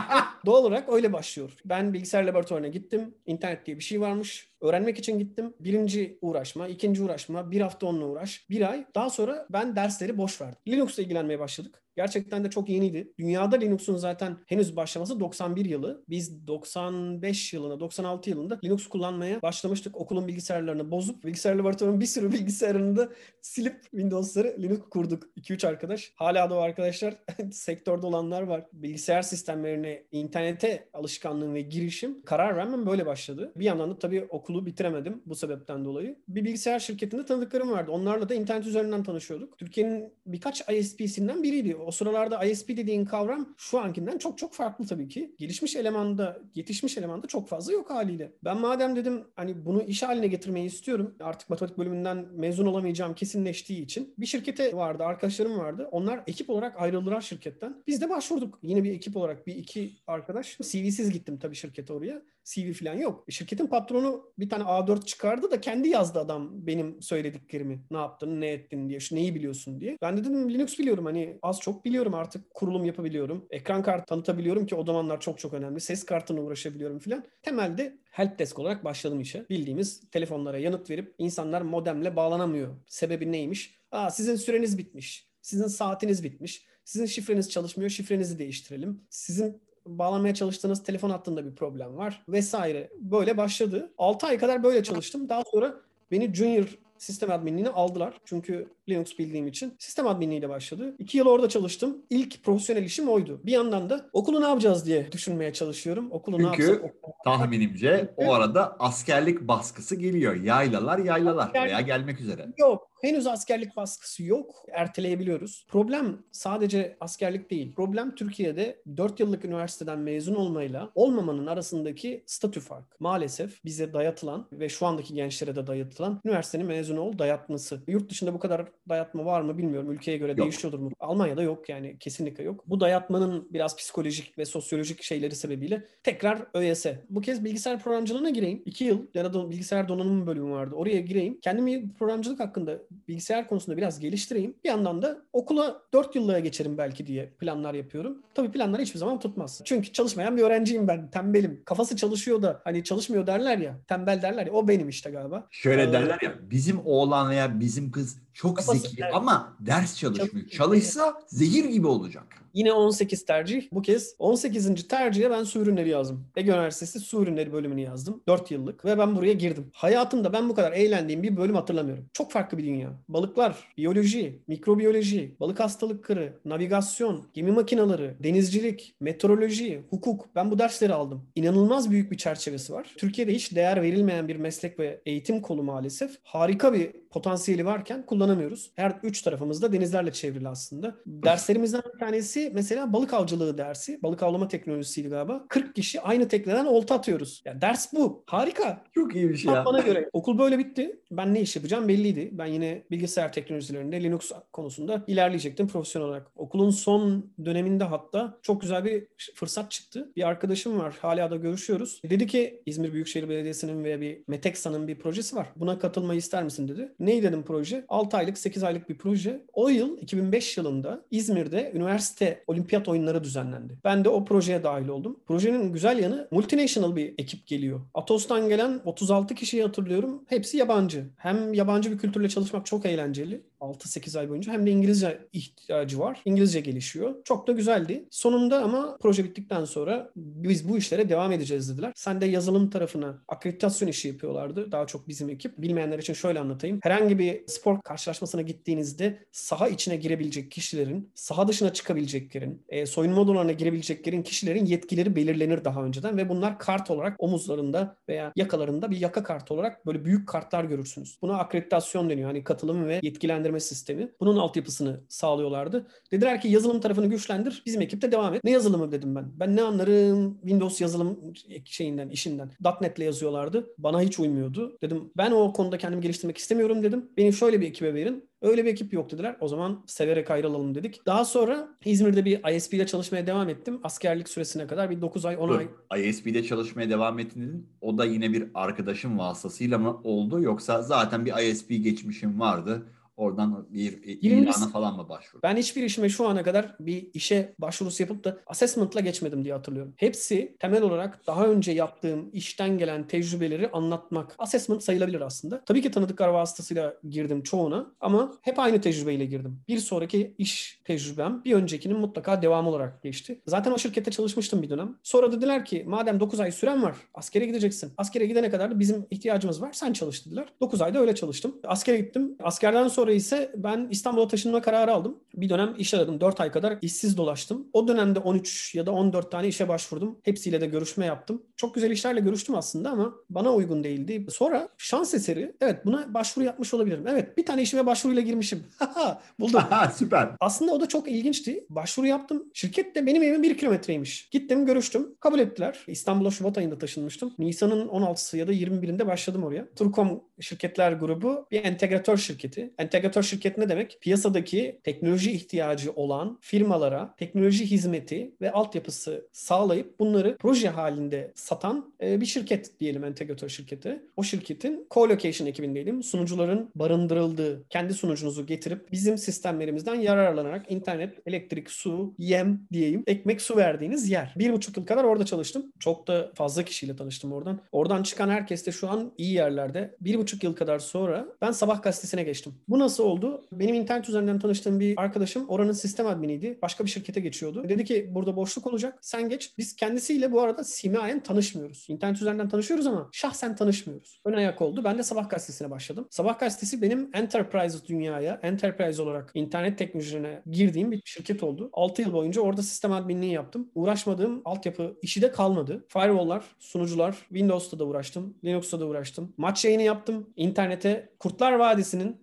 doğal 0.46 0.64
olarak 0.64 0.88
öyle 0.92 1.12
başlıyor. 1.12 1.52
Ben 1.64 1.92
bilgisayar 1.94 2.24
laboratuvarına 2.24 2.68
gittim. 2.74 3.14
İnternet 3.26 3.66
diye 3.66 3.78
bir 3.78 3.84
şey 3.84 4.00
varmış. 4.00 4.53
Öğrenmek 4.64 4.98
için 4.98 5.18
gittim. 5.18 5.54
Birinci 5.60 6.18
uğraşma, 6.22 6.68
ikinci 6.68 7.02
uğraşma, 7.02 7.50
bir 7.50 7.60
hafta 7.60 7.86
onunla 7.86 8.04
uğraş, 8.06 8.46
bir 8.50 8.70
ay. 8.70 8.86
Daha 8.94 9.10
sonra 9.10 9.46
ben 9.50 9.76
dersleri 9.76 10.18
boş 10.18 10.40
verdim. 10.40 10.58
Linux'la 10.68 11.02
ilgilenmeye 11.02 11.38
başladık. 11.38 11.84
Gerçekten 11.96 12.44
de 12.44 12.50
çok 12.50 12.68
yeniydi. 12.68 13.12
Dünyada 13.18 13.56
Linux'un 13.56 13.96
zaten 13.96 14.36
henüz 14.46 14.76
başlaması 14.76 15.20
91 15.20 15.64
yılı. 15.64 16.04
Biz 16.08 16.46
95 16.46 17.52
yılında, 17.52 17.80
96 17.80 18.30
yılında 18.30 18.60
Linux 18.64 18.86
kullanmaya 18.86 19.42
başlamıştık. 19.42 19.96
Okulun 19.96 20.28
bilgisayarlarını 20.28 20.90
bozup 20.90 21.24
bilgisayar 21.24 21.54
laboratuvarının 21.54 22.00
bir 22.00 22.06
sürü 22.06 22.32
bilgisayarını 22.32 22.96
da 22.96 23.08
silip 23.40 23.82
Windows'ları 23.82 24.56
Linux 24.62 24.80
kurduk. 24.90 25.24
2-3 25.36 25.66
arkadaş. 25.66 26.12
Hala 26.16 26.50
da 26.50 26.54
o 26.54 26.58
arkadaşlar 26.58 27.14
sektörde 27.52 28.06
olanlar 28.06 28.42
var. 28.42 28.66
Bilgisayar 28.72 29.22
sistemlerine, 29.22 30.04
internete 30.12 30.88
alışkanlığım 30.92 31.54
ve 31.54 31.60
girişim 31.60 32.22
karar 32.22 32.56
vermem 32.56 32.86
böyle 32.86 33.06
başladı. 33.06 33.52
Bir 33.56 33.64
yandan 33.64 33.90
da 33.90 33.98
tabii 33.98 34.26
okulu 34.54 34.66
bitiremedim 34.66 35.22
bu 35.26 35.34
sebepten 35.34 35.84
dolayı. 35.84 36.16
Bir 36.28 36.44
bilgisayar 36.44 36.78
şirketinde 36.78 37.24
tanıdıklarım 37.24 37.70
vardı. 37.70 37.90
Onlarla 37.90 38.28
da 38.28 38.34
internet 38.34 38.66
üzerinden 38.66 39.02
tanışıyorduk. 39.02 39.58
Türkiye'nin 39.58 40.12
birkaç 40.26 40.68
ISP'sinden 40.70 41.42
biriydi. 41.42 41.76
O 41.76 41.90
sırada 41.90 42.44
ISP 42.44 42.68
dediğin 42.68 43.04
kavram 43.04 43.54
şu 43.56 43.78
ankinden 43.78 44.18
çok 44.18 44.38
çok 44.38 44.54
farklı 44.54 44.86
tabii 44.86 45.08
ki. 45.08 45.34
Gelişmiş 45.38 45.76
elemanda, 45.76 46.38
yetişmiş 46.54 46.98
elemanda 46.98 47.26
çok 47.26 47.48
fazla 47.48 47.72
yok 47.72 47.90
haliyle. 47.90 48.32
Ben 48.44 48.60
madem 48.60 48.96
dedim 48.96 49.24
hani 49.36 49.64
bunu 49.64 49.82
iş 49.82 50.02
haline 50.02 50.26
getirmeyi 50.26 50.66
istiyorum. 50.66 51.14
Artık 51.20 51.50
matematik 51.50 51.78
bölümünden 51.78 52.26
mezun 52.32 52.66
olamayacağım 52.66 53.14
kesinleştiği 53.14 53.82
için. 53.82 54.14
Bir 54.18 54.26
şirkete 54.26 54.76
vardı, 54.76 55.04
arkadaşlarım 55.04 55.58
vardı. 55.58 55.88
Onlar 55.90 56.20
ekip 56.26 56.50
olarak 56.50 56.80
ayrıldılar 56.82 57.20
şirketten. 57.20 57.82
Biz 57.86 58.00
de 58.00 58.08
başvurduk. 58.08 58.58
Yine 58.62 58.84
bir 58.84 58.92
ekip 58.92 59.16
olarak 59.16 59.46
bir 59.46 59.56
iki 59.56 59.92
arkadaş. 60.06 60.58
CV'siz 60.58 61.10
gittim 61.10 61.38
tabii 61.38 61.54
şirkete 61.54 61.92
oraya. 61.92 62.22
CV 62.44 62.72
falan 62.72 62.94
yok. 62.94 63.24
Şirketin 63.28 63.66
patronu 63.66 64.32
bir 64.38 64.48
tane 64.48 64.64
A4 64.64 65.04
çıkardı 65.04 65.50
da 65.50 65.60
kendi 65.60 65.88
yazdı 65.88 66.18
adam 66.18 66.66
benim 66.66 67.02
söylediklerimi. 67.02 67.84
Ne 67.90 67.96
yaptın, 67.96 68.40
ne 68.40 68.48
ettin 68.48 68.88
diye, 68.88 69.00
şu 69.00 69.14
neyi 69.14 69.34
biliyorsun 69.34 69.80
diye. 69.80 69.98
Ben 70.02 70.16
de 70.16 70.24
dedim 70.24 70.50
Linux 70.50 70.78
biliyorum 70.78 71.04
hani 71.04 71.38
az 71.42 71.60
çok 71.60 71.84
biliyorum 71.84 72.14
artık 72.14 72.54
kurulum 72.54 72.84
yapabiliyorum. 72.84 73.46
Ekran 73.50 73.82
kartı 73.82 74.06
tanıtabiliyorum 74.06 74.66
ki 74.66 74.74
o 74.74 74.84
zamanlar 74.84 75.20
çok 75.20 75.38
çok 75.38 75.54
önemli. 75.54 75.80
Ses 75.80 76.04
kartına 76.04 76.40
uğraşabiliyorum 76.40 76.98
filan. 76.98 77.24
Temelde 77.42 77.98
helpdesk 78.10 78.58
olarak 78.58 78.84
başladım 78.84 79.20
işe. 79.20 79.46
Bildiğimiz 79.50 80.10
telefonlara 80.10 80.58
yanıt 80.58 80.90
verip 80.90 81.14
insanlar 81.18 81.62
modemle 81.62 82.16
bağlanamıyor. 82.16 82.76
Sebebi 82.86 83.32
neymiş? 83.32 83.80
Aa 83.90 84.10
sizin 84.10 84.36
süreniz 84.36 84.78
bitmiş. 84.78 85.28
Sizin 85.42 85.66
saatiniz 85.66 86.24
bitmiş. 86.24 86.66
Sizin 86.84 87.06
şifreniz 87.06 87.50
çalışmıyor. 87.50 87.90
Şifrenizi 87.90 88.38
değiştirelim. 88.38 89.06
Sizin 89.10 89.62
bağlanmaya 89.86 90.34
çalıştığınız 90.34 90.82
telefon 90.82 91.10
hattında 91.10 91.46
bir 91.46 91.54
problem 91.54 91.96
var 91.96 92.24
vesaire. 92.28 92.90
Böyle 93.00 93.36
başladı. 93.36 93.92
6 93.98 94.26
ay 94.26 94.38
kadar 94.38 94.62
böyle 94.62 94.82
çalıştım. 94.82 95.28
Daha 95.28 95.42
sonra 95.44 95.74
beni 96.10 96.34
junior 96.34 96.78
sistem 96.98 97.30
adminliğine 97.30 97.68
aldılar. 97.68 98.14
Çünkü 98.24 98.68
Linux 98.88 99.18
bildiğim 99.18 99.46
için. 99.46 99.76
Sistem 99.78 100.06
adminliğiyle 100.06 100.48
başladı. 100.48 100.94
2 100.98 101.18
yıl 101.18 101.26
orada 101.26 101.48
çalıştım. 101.48 101.98
İlk 102.10 102.42
profesyonel 102.44 102.82
işim 102.84 103.08
oydu. 103.08 103.40
Bir 103.44 103.52
yandan 103.52 103.90
da 103.90 104.10
okulu 104.12 104.40
ne 104.40 104.46
yapacağız 104.46 104.86
diye 104.86 105.12
düşünmeye 105.12 105.52
çalışıyorum. 105.52 106.08
Okulu 106.12 106.38
ne 106.38 106.42
Çünkü 106.42 106.62
yapsak? 106.72 106.94
tahminimce 107.24 108.14
o 108.16 108.32
arada 108.32 108.76
askerlik 108.78 109.40
baskısı 109.40 109.96
geliyor. 109.96 110.34
Yaylalar 110.42 110.98
yaylalar 110.98 111.48
Asker- 111.48 111.64
veya 111.66 111.80
gelmek 111.80 112.20
üzere. 112.20 112.46
Yok. 112.58 112.90
Henüz 113.02 113.26
askerlik 113.26 113.76
baskısı 113.76 114.22
yok. 114.24 114.54
Erteleyebiliyoruz. 114.72 115.66
Problem 115.68 116.18
sadece 116.32 116.96
askerlik 117.00 117.50
değil. 117.50 117.74
Problem 117.74 118.14
Türkiye'de 118.14 118.82
4 118.96 119.20
yıllık 119.20 119.44
üniversiteden 119.44 119.98
mezun 119.98 120.34
olmayla 120.34 120.90
olmamanın 120.94 121.46
arasındaki 121.46 122.22
statü 122.26 122.60
fark. 122.60 123.00
Maalesef 123.00 123.64
bize 123.64 123.92
dayatılan 123.92 124.46
ve 124.52 124.68
şu 124.68 124.86
andaki 124.86 125.14
gençlere 125.14 125.56
de 125.56 125.66
dayatılan 125.66 126.20
üniversitenin 126.24 126.66
mezun 126.66 126.96
ol 126.96 127.18
dayatması. 127.18 127.80
Yurt 127.88 128.10
dışında 128.10 128.34
bu 128.34 128.38
kadar 128.38 128.66
dayatma 128.88 129.24
var 129.24 129.40
mı 129.40 129.58
bilmiyorum. 129.58 129.90
Ülkeye 129.92 130.16
göre 130.18 130.30
Yok. 130.30 130.38
değişiyordur 130.38 130.78
mu? 130.78 130.90
Almanya'da 131.00 131.42
yok 131.42 131.68
yani 131.68 131.96
kesinlikle 132.00 132.44
yok. 132.44 132.64
Bu 132.66 132.80
dayatmanın 132.80 133.48
biraz 133.52 133.76
psikolojik 133.76 134.38
ve 134.38 134.44
sosyolojik 134.44 135.02
şeyleri 135.02 135.34
sebebiyle 135.34 135.84
tekrar 136.02 136.38
ÖYS. 136.54 136.86
Bu 137.10 137.20
kez 137.20 137.44
bilgisayar 137.44 137.82
programcılığına 137.82 138.30
gireyim. 138.30 138.62
2 138.66 138.84
yıl 138.84 139.06
ya 139.14 139.34
da 139.34 139.50
bilgisayar 139.50 139.88
donanımı 139.88 140.26
bölümü 140.26 140.50
vardı. 140.50 140.74
Oraya 140.74 141.00
gireyim. 141.00 141.38
Kendimi 141.42 141.92
programcılık 141.92 142.40
hakkında 142.40 142.78
bilgisayar 143.08 143.48
konusunda 143.48 143.76
biraz 143.76 144.00
geliştireyim. 144.00 144.54
Bir 144.64 144.68
yandan 144.68 145.02
da 145.02 145.18
okula 145.32 145.82
4 145.92 146.16
yıllığa 146.16 146.38
geçerim 146.38 146.78
belki 146.78 147.06
diye 147.06 147.26
planlar 147.26 147.74
yapıyorum. 147.74 148.22
Tabii 148.34 148.50
planlar 148.50 148.80
hiçbir 148.80 148.98
zaman 148.98 149.20
tutmaz. 149.20 149.60
Çünkü 149.64 149.92
çalışmayan 149.92 150.36
bir 150.36 150.42
öğrenciyim 150.42 150.88
ben. 150.88 151.10
Tembelim. 151.10 151.62
Kafası 151.64 151.96
çalışıyor 151.96 152.42
da 152.42 152.60
hani 152.64 152.84
çalışmıyor 152.84 153.26
derler 153.26 153.58
ya. 153.58 153.78
Tembel 153.88 154.22
derler 154.22 154.46
ya. 154.46 154.52
O 154.52 154.68
benim 154.68 154.88
işte 154.88 155.10
galiba. 155.10 155.46
Şöyle 155.50 155.82
Ee, 155.82 155.92
derler 155.92 156.18
ya 156.22 156.34
bizim 156.50 156.80
oğlan 156.84 157.30
veya 157.30 157.60
bizim 157.60 157.90
kız 157.90 158.23
çok 158.34 158.56
Kafası- 158.56 158.78
zeki 158.78 159.06
ama 159.06 159.56
ders 159.60 159.96
çalışmıyor. 159.96 160.48
Çalışsa 160.48 161.14
zehir 161.26 161.64
gibi 161.64 161.86
olacak. 161.86 162.24
Yine 162.54 162.72
18 162.72 163.24
tercih. 163.24 163.68
Bu 163.72 163.82
kez 163.82 164.14
18. 164.18 164.88
tercihe 164.88 165.30
ben 165.30 165.44
su 165.44 165.60
ürünleri 165.60 165.88
yazdım. 165.88 166.24
Ege 166.36 166.50
Üniversitesi 166.50 167.00
su 167.00 167.22
ürünleri 167.22 167.52
bölümünü 167.52 167.80
yazdım. 167.80 168.22
4 168.28 168.50
yıllık 168.50 168.84
ve 168.84 168.98
ben 168.98 169.16
buraya 169.16 169.32
girdim. 169.32 169.70
Hayatımda 169.72 170.32
ben 170.32 170.48
bu 170.48 170.54
kadar 170.54 170.72
eğlendiğim 170.72 171.22
bir 171.22 171.36
bölüm 171.36 171.54
hatırlamıyorum. 171.54 172.06
Çok 172.12 172.32
farklı 172.32 172.58
bir 172.58 172.64
dünya. 172.64 172.90
Balıklar, 173.08 173.72
biyoloji, 173.76 174.42
mikrobiyoloji, 174.48 175.36
balık 175.40 175.60
hastalıkları, 175.60 176.32
navigasyon, 176.44 177.26
gemi 177.34 177.50
makineleri, 177.50 178.14
denizcilik, 178.22 178.94
meteoroloji, 179.00 179.82
hukuk. 179.90 180.28
Ben 180.34 180.50
bu 180.50 180.58
dersleri 180.58 180.94
aldım. 180.94 181.26
İnanılmaz 181.34 181.90
büyük 181.90 182.10
bir 182.10 182.16
çerçevesi 182.16 182.72
var. 182.72 182.94
Türkiye'de 182.98 183.34
hiç 183.34 183.54
değer 183.54 183.82
verilmeyen 183.82 184.28
bir 184.28 184.36
meslek 184.36 184.78
ve 184.78 185.00
eğitim 185.06 185.40
kolu 185.42 185.62
maalesef. 185.62 186.10
Harika 186.22 186.72
bir 186.72 186.90
potansiyeli 187.10 187.64
varken 187.64 188.06
kullanamıyoruz. 188.24 188.70
Her 188.76 188.98
üç 189.02 189.22
tarafımız 189.22 189.62
da 189.62 189.72
denizlerle 189.72 190.12
çevrili 190.12 190.48
aslında. 190.48 190.94
Derslerimizden 191.06 191.82
bir 191.94 191.98
tanesi 191.98 192.50
mesela 192.54 192.92
balık 192.92 193.14
avcılığı 193.14 193.58
dersi. 193.58 194.02
Balık 194.02 194.22
avlama 194.22 194.48
teknolojisiydi 194.48 195.08
galiba. 195.08 195.44
40 195.48 195.74
kişi 195.74 196.00
aynı 196.00 196.28
tekneden 196.28 196.64
olta 196.64 196.94
atıyoruz. 196.94 197.42
Ya 197.44 197.60
ders 197.60 197.92
bu. 197.92 198.24
Harika. 198.26 198.84
Çok 198.94 199.14
iyi 199.14 199.28
bir 199.28 199.36
şey 199.36 199.52
ya. 199.52 199.64
bana 199.64 199.80
göre. 199.80 200.10
Okul 200.12 200.38
böyle 200.38 200.58
bitti. 200.58 201.00
Ben 201.10 201.34
ne 201.34 201.40
iş 201.40 201.56
yapacağım 201.56 201.88
belliydi. 201.88 202.28
Ben 202.32 202.46
yine 202.46 202.84
bilgisayar 202.90 203.32
teknolojilerinde 203.32 204.02
Linux 204.02 204.32
konusunda 204.52 205.04
ilerleyecektim 205.06 205.68
profesyonel 205.68 206.08
olarak. 206.08 206.30
Okulun 206.36 206.70
son 206.70 207.32
döneminde 207.44 207.84
hatta 207.84 208.38
çok 208.42 208.60
güzel 208.60 208.84
bir 208.84 209.06
fırsat 209.34 209.70
çıktı. 209.70 210.12
Bir 210.16 210.28
arkadaşım 210.28 210.78
var. 210.78 210.94
Hala 211.00 211.30
da 211.30 211.36
görüşüyoruz. 211.36 212.00
Dedi 212.10 212.26
ki 212.26 212.62
İzmir 212.66 212.92
Büyükşehir 212.92 213.28
Belediyesi'nin 213.28 213.84
ve 213.84 214.00
bir 214.00 214.18
Meteksa'nın 214.28 214.88
bir 214.88 214.98
projesi 214.98 215.36
var. 215.36 215.46
Buna 215.56 215.78
katılmayı 215.78 216.18
ister 216.18 216.44
misin 216.44 216.68
dedi. 216.68 216.92
Ney 216.98 217.22
dedim 217.22 217.42
proje? 217.46 217.84
6 217.88 218.13
aylık 218.14 218.38
8 218.38 218.64
aylık 218.64 218.88
bir 218.88 218.98
proje. 218.98 219.44
O 219.52 219.68
yıl 219.68 219.98
2005 219.98 220.56
yılında 220.56 221.04
İzmir'de 221.10 221.72
üniversite 221.74 222.44
olimpiyat 222.46 222.88
oyunları 222.88 223.24
düzenlendi. 223.24 223.78
Ben 223.84 224.04
de 224.04 224.08
o 224.08 224.24
projeye 224.24 224.62
dahil 224.62 224.88
oldum. 224.88 225.20
Projenin 225.26 225.72
güzel 225.72 225.98
yanı 225.98 226.28
multinational 226.30 226.96
bir 226.96 227.14
ekip 227.18 227.46
geliyor. 227.46 227.80
Atos'tan 227.94 228.48
gelen 228.48 228.80
36 228.84 229.34
kişiyi 229.34 229.62
hatırlıyorum. 229.62 230.22
Hepsi 230.26 230.56
yabancı. 230.56 231.04
Hem 231.16 231.54
yabancı 231.54 231.92
bir 231.92 231.98
kültürle 231.98 232.28
çalışmak 232.28 232.66
çok 232.66 232.86
eğlenceli. 232.86 233.42
6-8 233.64 234.18
ay 234.18 234.30
boyunca 234.30 234.52
hem 234.52 234.66
de 234.66 234.70
İngilizce 234.70 235.18
ihtiyacı 235.32 235.98
var. 235.98 236.22
İngilizce 236.24 236.60
gelişiyor. 236.60 237.14
Çok 237.24 237.46
da 237.46 237.52
güzeldi. 237.52 238.04
Sonunda 238.10 238.62
ama 238.62 238.96
proje 239.00 239.24
bittikten 239.24 239.64
sonra 239.64 240.10
biz 240.16 240.68
bu 240.68 240.78
işlere 240.78 241.08
devam 241.08 241.32
edeceğiz 241.32 241.72
dediler. 241.72 241.92
Sen 241.94 242.20
de 242.20 242.26
yazılım 242.26 242.70
tarafına 242.70 243.22
akreditasyon 243.28 243.88
işi 243.88 244.08
yapıyorlardı. 244.08 244.72
Daha 244.72 244.86
çok 244.86 245.08
bizim 245.08 245.28
ekip. 245.28 245.58
Bilmeyenler 245.58 245.98
için 245.98 246.12
şöyle 246.12 246.40
anlatayım. 246.40 246.80
Herhangi 246.82 247.18
bir 247.18 247.44
spor 247.46 247.80
karşılaşmasına 247.82 248.42
gittiğinizde 248.42 249.26
saha 249.32 249.68
içine 249.68 249.96
girebilecek 249.96 250.50
kişilerin, 250.50 251.10
saha 251.14 251.48
dışına 251.48 251.72
çıkabileceklerin, 251.72 252.62
e, 252.68 252.86
soyunma 252.86 253.20
odalarına 253.20 253.52
girebileceklerin 253.52 254.22
kişilerin 254.22 254.66
yetkileri 254.66 255.16
belirlenir 255.16 255.64
daha 255.64 255.84
önceden 255.84 256.16
ve 256.16 256.28
bunlar 256.28 256.58
kart 256.58 256.90
olarak 256.90 257.16
omuzlarında 257.18 257.96
veya 258.08 258.32
yakalarında 258.36 258.90
bir 258.90 258.96
yaka 258.96 259.22
kartı 259.22 259.54
olarak 259.54 259.86
böyle 259.86 260.04
büyük 260.04 260.28
kartlar 260.28 260.64
görürsünüz. 260.64 261.18
Buna 261.22 261.38
akreditasyon 261.38 262.10
deniyor. 262.10 262.28
Hani 262.28 262.44
katılım 262.44 262.88
ve 262.88 263.00
yetkilendirme 263.02 263.53
sistemi. 263.60 264.12
Bunun 264.20 264.36
altyapısını 264.36 265.00
sağlıyorlardı. 265.08 265.86
Dediler 266.12 266.40
ki 266.40 266.48
yazılım 266.48 266.80
tarafını 266.80 267.06
güçlendir. 267.06 267.62
Bizim 267.66 267.82
ekipte 267.82 268.12
devam 268.12 268.34
et. 268.34 268.44
Ne 268.44 268.50
yazılımı 268.50 268.92
dedim 268.92 269.14
ben. 269.14 269.32
Ben 269.40 269.56
ne 269.56 269.62
anlarım 269.62 270.38
Windows 270.40 270.80
yazılım 270.80 271.34
şeyinden, 271.64 272.08
işinden. 272.08 272.50
.NET'le 272.80 272.98
yazıyorlardı. 272.98 273.66
Bana 273.78 274.00
hiç 274.00 274.18
uymuyordu. 274.18 274.78
Dedim 274.82 275.12
ben 275.16 275.30
o 275.30 275.52
konuda 275.52 275.78
kendimi 275.78 276.02
geliştirmek 276.02 276.38
istemiyorum 276.38 276.82
dedim. 276.82 277.08
Beni 277.16 277.32
şöyle 277.32 277.60
bir 277.60 277.66
ekibe 277.66 277.94
verin. 277.94 278.28
Öyle 278.42 278.64
bir 278.64 278.70
ekip 278.70 278.92
yok 278.92 279.10
dediler. 279.10 279.36
O 279.40 279.48
zaman 279.48 279.84
severek 279.86 280.30
ayrılalım 280.30 280.74
dedik. 280.74 281.06
Daha 281.06 281.24
sonra 281.24 281.68
İzmir'de 281.84 282.24
bir 282.24 282.54
ISP'de 282.54 282.86
çalışmaya 282.86 283.26
devam 283.26 283.48
ettim. 283.48 283.80
Askerlik 283.82 284.28
süresine 284.28 284.66
kadar 284.66 284.90
bir 284.90 285.00
9 285.00 285.24
ay 285.24 285.36
10 285.36 285.48
Dur, 285.48 285.60
ay. 285.90 286.10
ISP'de 286.10 286.44
çalışmaya 286.44 286.90
devam 286.90 287.18
ettin. 287.18 287.66
O 287.80 287.98
da 287.98 288.04
yine 288.04 288.32
bir 288.32 288.46
arkadaşın 288.54 289.18
vasıtasıyla 289.18 289.78
mı 289.78 290.00
oldu 290.04 290.40
yoksa 290.40 290.82
zaten 290.82 291.26
bir 291.26 291.50
ISP 291.50 291.68
geçmişin 291.68 292.40
vardı. 292.40 292.86
Oradan 293.16 293.66
bir 293.70 293.92
Birincisi- 294.02 294.58
ilana 294.60 294.68
falan 294.70 294.96
mı 294.96 295.08
başvurdun? 295.08 295.40
Ben 295.42 295.56
hiçbir 295.56 295.82
işime 295.82 296.08
şu 296.08 296.28
ana 296.28 296.42
kadar 296.42 296.76
bir 296.80 297.08
işe 297.14 297.54
başvurusu 297.58 298.02
yapıp 298.02 298.24
da 298.24 298.38
assessment'la 298.46 299.00
geçmedim 299.00 299.44
diye 299.44 299.54
hatırlıyorum. 299.54 299.94
Hepsi 299.96 300.56
temel 300.60 300.82
olarak 300.82 301.26
daha 301.26 301.46
önce 301.46 301.72
yaptığım 301.72 302.30
işten 302.32 302.78
gelen 302.78 303.08
tecrübeleri 303.08 303.70
anlatmak. 303.70 304.34
Assessment 304.38 304.82
sayılabilir 304.82 305.20
aslında. 305.20 305.64
Tabii 305.64 305.82
ki 305.82 305.90
tanıdıklar 305.90 306.28
vasıtasıyla 306.28 306.94
girdim 307.08 307.42
çoğuna 307.42 307.92
ama 308.00 308.32
hep 308.42 308.58
aynı 308.58 308.80
tecrübeyle 308.80 309.24
girdim. 309.24 309.60
Bir 309.68 309.78
sonraki 309.78 310.34
iş 310.38 310.80
tecrübem 310.84 311.44
bir 311.44 311.52
öncekinin 311.54 311.98
mutlaka 311.98 312.42
devam 312.42 312.66
olarak 312.66 313.02
geçti. 313.02 313.40
Zaten 313.46 313.70
o 313.72 313.78
şirkette 313.78 314.10
çalışmıştım 314.10 314.62
bir 314.62 314.70
dönem. 314.70 314.96
Sonra 315.02 315.32
dediler 315.32 315.64
ki 315.64 315.84
madem 315.86 316.20
9 316.20 316.40
ay 316.40 316.52
süren 316.52 316.82
var 316.82 316.96
askere 317.14 317.46
gideceksin. 317.46 317.92
Askere 317.96 318.26
gidene 318.26 318.50
kadar 318.50 318.70
da 318.70 318.80
bizim 318.80 319.06
ihtiyacımız 319.10 319.62
var 319.62 319.72
sen 319.72 319.92
çalış 319.92 320.26
dediler. 320.26 320.46
9 320.60 320.82
ayda 320.82 320.98
öyle 320.98 321.14
çalıştım. 321.14 321.56
Askere 321.64 321.96
gittim. 321.96 322.36
Askerden 322.42 322.88
sonra 322.88 323.03
ise 323.12 323.52
ben 323.56 323.88
İstanbul'a 323.90 324.28
taşınma 324.28 324.62
kararı 324.62 324.92
aldım. 324.92 325.20
Bir 325.34 325.48
dönem 325.48 325.74
iş 325.78 325.94
aradım. 325.94 326.20
4 326.20 326.40
ay 326.40 326.52
kadar 326.52 326.78
işsiz 326.82 327.16
dolaştım. 327.16 327.68
O 327.72 327.88
dönemde 327.88 328.18
13 328.18 328.74
ya 328.74 328.86
da 328.86 328.92
14 328.92 329.30
tane 329.30 329.48
işe 329.48 329.68
başvurdum. 329.68 330.18
Hepsiyle 330.22 330.60
de 330.60 330.66
görüşme 330.66 331.06
yaptım. 331.06 331.42
Çok 331.56 331.74
güzel 331.74 331.90
işlerle 331.90 332.20
görüştüm 332.20 332.54
aslında 332.54 332.90
ama 332.90 333.14
bana 333.30 333.54
uygun 333.54 333.84
değildi. 333.84 334.26
Sonra 334.30 334.68
şans 334.78 335.14
eseri 335.14 335.56
evet 335.60 335.86
buna 335.86 336.14
başvuru 336.14 336.44
yapmış 336.44 336.74
olabilirim. 336.74 337.04
Evet 337.08 337.38
bir 337.38 337.46
tane 337.46 337.62
işime 337.62 337.86
başvuruyla 337.86 338.22
girmişim. 338.22 338.64
Buldum. 339.40 339.62
Süper. 339.96 340.28
Aslında 340.40 340.72
o 340.72 340.80
da 340.80 340.88
çok 340.88 341.08
ilginçti. 341.10 341.66
Başvuru 341.68 342.06
yaptım. 342.06 342.44
Şirket 342.54 342.94
de 342.94 343.06
benim 343.06 343.22
evim 343.22 343.42
bir 343.42 343.58
kilometreymiş. 343.58 344.28
Gittim 344.30 344.66
görüştüm. 344.66 345.14
Kabul 345.20 345.38
ettiler. 345.38 345.84
İstanbul'a 345.86 346.30
Şubat 346.30 346.58
ayında 346.58 346.78
taşınmıştım. 346.78 347.34
Nisan'ın 347.38 347.88
16'sı 347.88 348.36
ya 348.36 348.48
da 348.48 348.52
21'inde 348.52 349.06
başladım 349.06 349.44
oraya. 349.44 349.68
Turkom 349.76 350.24
şirketler 350.40 350.92
grubu 350.92 351.46
bir 351.50 351.64
entegratör 351.64 352.16
şirketi. 352.16 352.74
Entegratör 352.78 352.93
şirket 353.22 353.58
ne 353.58 353.68
demek? 353.68 353.98
Piyasadaki 354.00 354.80
teknoloji 354.84 355.32
ihtiyacı 355.32 355.92
olan 355.92 356.38
firmalara 356.40 357.14
teknoloji 357.18 357.70
hizmeti 357.70 358.34
ve 358.40 358.52
altyapısı 358.52 359.28
sağlayıp 359.32 359.98
bunları 359.98 360.36
proje 360.40 360.68
halinde 360.68 361.32
satan 361.34 361.94
e, 362.02 362.20
bir 362.20 362.26
şirket 362.26 362.80
diyelim 362.80 363.04
entegratör 363.04 363.48
şirketi. 363.48 364.02
O 364.16 364.22
şirketin 364.22 364.86
co-location 364.90 365.48
ekibindeydim. 365.48 366.02
Sunucuların 366.02 366.70
barındırıldığı, 366.74 367.68
kendi 367.68 367.94
sunucunuzu 367.94 368.46
getirip 368.46 368.92
bizim 368.92 369.18
sistemlerimizden 369.18 369.94
yararlanarak 369.94 370.72
internet, 370.72 371.14
elektrik, 371.26 371.70
su, 371.70 372.14
yem 372.18 372.60
diyeyim, 372.72 373.02
ekmek, 373.06 373.42
su 373.42 373.56
verdiğiniz 373.56 374.10
yer. 374.10 374.34
Bir 374.38 374.52
buçuk 374.52 374.76
yıl 374.76 374.86
kadar 374.86 375.04
orada 375.04 375.24
çalıştım. 375.24 375.72
Çok 375.78 376.08
da 376.08 376.32
fazla 376.34 376.62
kişiyle 376.62 376.96
tanıştım 376.96 377.32
oradan. 377.32 377.60
Oradan 377.72 378.02
çıkan 378.02 378.28
herkes 378.28 378.66
de 378.66 378.72
şu 378.72 378.90
an 378.90 379.12
iyi 379.18 379.32
yerlerde. 379.32 379.96
Bir 380.00 380.18
buçuk 380.18 380.44
yıl 380.44 380.56
kadar 380.56 380.78
sonra 380.78 381.26
ben 381.42 381.50
Sabah 381.50 381.82
gazetesine 381.82 382.22
geçtim. 382.22 382.52
Bu 382.68 382.78
nasıl 382.84 383.04
oldu? 383.04 383.44
Benim 383.52 383.74
internet 383.74 384.08
üzerinden 384.08 384.38
tanıştığım 384.38 384.80
bir 384.80 385.00
arkadaşım 385.00 385.48
oranın 385.48 385.72
sistem 385.72 386.06
adminiydi. 386.06 386.58
Başka 386.62 386.84
bir 386.84 386.90
şirkete 386.90 387.20
geçiyordu. 387.20 387.68
Dedi 387.68 387.84
ki 387.84 388.10
burada 388.10 388.36
boşluk 388.36 388.66
olacak. 388.66 388.98
Sen 389.00 389.28
geç. 389.28 389.54
Biz 389.58 389.76
kendisiyle 389.76 390.32
bu 390.32 390.40
arada 390.40 390.64
simayen 390.64 391.22
tanışmıyoruz. 391.22 391.86
İnternet 391.88 392.16
üzerinden 392.16 392.48
tanışıyoruz 392.48 392.86
ama 392.86 393.08
şahsen 393.12 393.56
tanışmıyoruz. 393.56 394.20
Ön 394.24 394.32
ayak 394.32 394.62
oldu. 394.62 394.84
Ben 394.84 394.98
de 394.98 395.02
Sabah 395.02 395.30
gazetesine 395.30 395.70
başladım. 395.70 396.06
Sabah 396.10 396.38
gazetesi 396.38 396.82
benim 396.82 397.10
enterprise 397.14 397.86
dünyaya, 397.86 398.40
enterprise 398.42 399.02
olarak 399.02 399.30
internet 399.34 399.78
teknolojilerine 399.78 400.42
girdiğim 400.50 400.92
bir 400.92 401.02
şirket 401.04 401.42
oldu. 401.42 401.70
6 401.72 402.02
yıl 402.02 402.12
boyunca 402.12 402.40
orada 402.40 402.62
sistem 402.62 402.92
adminliği 402.92 403.32
yaptım. 403.32 403.70
Uğraşmadığım 403.74 404.42
altyapı 404.44 404.96
işi 405.02 405.22
de 405.22 405.32
kalmadı. 405.32 405.84
Firewall'lar, 405.88 406.44
sunucular, 406.58 407.12
Windows'ta 407.28 407.78
da 407.78 407.84
uğraştım. 407.84 408.34
Linux'ta 408.44 408.80
da 408.80 408.86
uğraştım. 408.86 409.34
Maç 409.36 409.64
yayını 409.64 409.82
yaptım. 409.82 410.26
İnternete 410.36 411.08
Kurtlar 411.18 411.52
Vadisi'nin 411.52 412.16